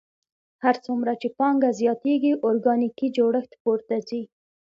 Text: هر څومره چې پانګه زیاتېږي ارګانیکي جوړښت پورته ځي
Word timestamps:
هر 0.63 0.75
څومره 0.85 1.11
چې 1.21 1.27
پانګه 1.37 1.69
زیاتېږي 1.79 2.31
ارګانیکي 2.47 3.07
جوړښت 3.17 3.51
پورته 3.61 3.95
ځي 4.07 4.21